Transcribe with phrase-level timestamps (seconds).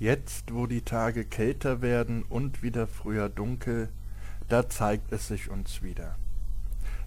[0.00, 3.88] Jetzt, wo die Tage kälter werden und wieder früher dunkel,
[4.48, 6.14] da zeigt es sich uns wieder.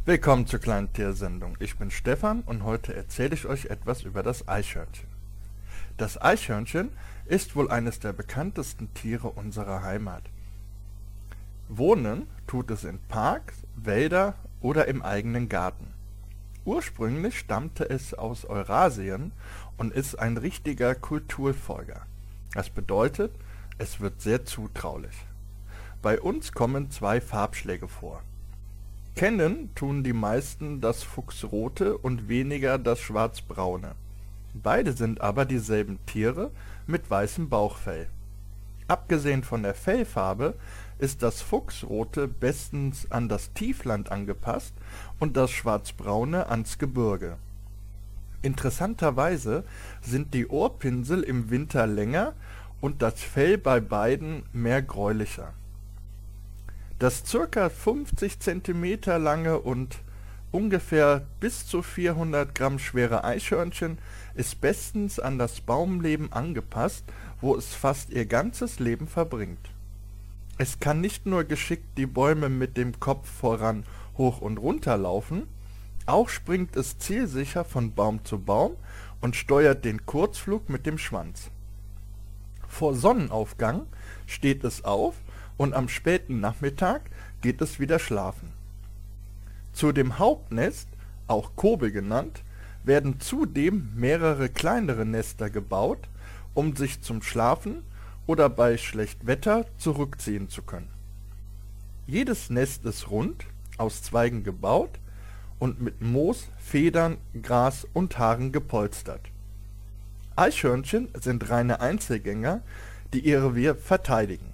[0.04, 1.56] Willkommen zur kleinen Tiersendung.
[1.62, 5.08] Ich bin Stefan und heute erzähle ich euch etwas über das Eichhörnchen.
[5.96, 6.90] Das Eichhörnchen
[7.28, 10.24] ist wohl eines der bekanntesten Tiere unserer Heimat.
[11.70, 15.94] Wohnen tut es in Parks, Wälder oder im eigenen Garten.
[16.66, 19.32] Ursprünglich stammte es aus Eurasien
[19.78, 22.06] und ist ein richtiger Kulturfolger.
[22.54, 23.34] Das bedeutet,
[23.78, 25.16] es wird sehr zutraulich.
[26.02, 28.22] Bei uns kommen zwei Farbschläge vor.
[29.16, 33.96] Kennen tun die meisten das Fuchsrote und weniger das Schwarzbraune.
[34.54, 36.52] Beide sind aber dieselben Tiere
[36.88, 38.08] mit weißem Bauchfell.
[38.88, 40.56] Abgesehen von der Fellfarbe
[41.00, 44.74] ist das Fuchsrote bestens an das Tiefland angepasst
[45.20, 47.38] und das Schwarzbraune ans Gebirge.
[48.42, 49.64] Interessanterweise
[50.02, 52.34] sind die Ohrpinsel im Winter länger
[52.80, 55.54] und das Fell bei beiden mehr gräulicher.
[56.98, 57.70] Das ca.
[57.70, 59.98] 50 cm lange und
[60.52, 63.98] ungefähr bis zu 400 Gramm schwere Eichhörnchen
[64.36, 67.06] ist bestens an das Baumleben angepasst,
[67.42, 69.72] wo es fast ihr ganzes Leben verbringt.
[70.58, 73.84] Es kann nicht nur geschickt die Bäume mit dem Kopf voran
[74.18, 75.48] hoch und runter laufen,
[76.12, 78.76] auch springt es zielsicher von Baum zu Baum
[79.22, 81.50] und steuert den Kurzflug mit dem Schwanz.
[82.68, 83.86] Vor Sonnenaufgang
[84.28, 85.16] steht es auf
[85.58, 87.02] und am späten Nachmittag
[87.42, 88.52] geht es wieder schlafen.
[89.74, 90.88] Zu dem Hauptnest,
[91.28, 92.44] auch Kobe genannt,
[92.84, 96.10] werden zudem mehrere kleinere Nester gebaut,
[96.54, 97.84] um sich zum Schlafen
[98.26, 100.90] oder bei schlecht Wetter zurückziehen zu können.
[102.08, 103.46] Jedes Nest ist rund,
[103.78, 105.01] aus Zweigen gebaut
[105.62, 109.22] und mit Moos, Federn, Gras und Haaren gepolstert.
[110.36, 112.62] Eichhörnchen sind reine Einzelgänger,
[113.14, 114.48] die ihr Revier verteidigen.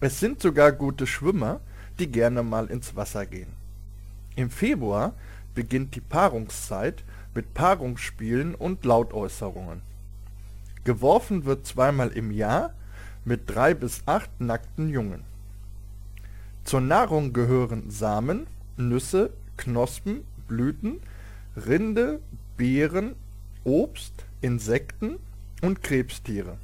[0.00, 1.60] Es sind sogar gute Schwimmer,
[1.98, 3.54] die gerne mal ins Wasser gehen.
[4.36, 5.14] Im Februar
[5.54, 9.80] beginnt die Paarungszeit mit Paarungsspielen und Lautäußerungen.
[10.84, 12.74] Geworfen wird zweimal im Jahr
[13.24, 15.24] mit drei bis acht nackten Jungen.
[16.64, 18.46] Zur Nahrung gehören Samen,
[18.76, 21.00] Nüsse, Knospen, Blüten,
[21.56, 22.20] Rinde,
[22.56, 23.14] Beeren,
[23.64, 25.18] Obst, Insekten
[25.60, 26.58] und Krebstiere,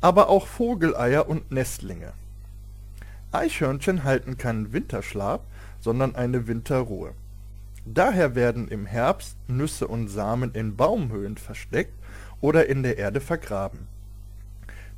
[0.00, 2.12] aber auch Vogeleier und Nestlinge.
[3.32, 5.40] Eichhörnchen halten keinen Winterschlaf,
[5.80, 7.12] sondern eine Winterruhe.
[7.84, 11.94] Daher werden im Herbst Nüsse und Samen in Baumhöhlen versteckt
[12.40, 13.86] oder in der Erde vergraben.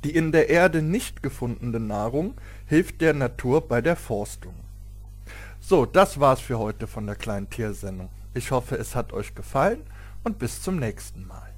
[0.03, 2.33] Die in der Erde nicht gefundene Nahrung
[2.65, 4.53] hilft der Natur bei der Forstung.
[5.61, 8.09] So, das war's für heute von der kleinen Tiersendung.
[8.33, 9.83] Ich hoffe, es hat euch gefallen
[10.23, 11.53] und bis zum nächsten Mal.